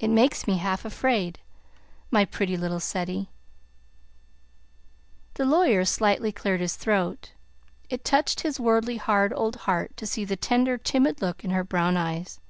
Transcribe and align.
It 0.00 0.08
makes 0.08 0.46
me 0.46 0.56
half 0.56 0.86
afraid. 0.86 1.38
My 2.10 2.24
pretty 2.24 2.56
little 2.56 2.80
Ceddie!" 2.80 3.28
The 5.34 5.44
lawyer 5.44 5.84
slightly 5.84 6.32
cleared 6.32 6.62
his 6.62 6.74
throat. 6.74 7.32
It 7.90 8.02
touched 8.02 8.40
his 8.40 8.58
worldly, 8.58 8.96
hard 8.96 9.30
old 9.36 9.56
heart 9.68 9.94
to 9.98 10.06
see 10.06 10.24
the 10.24 10.36
tender, 10.36 10.78
timid 10.78 11.20
look 11.20 11.44
in 11.44 11.50
her 11.50 11.64
brown 11.64 11.98
eyes. 11.98 12.40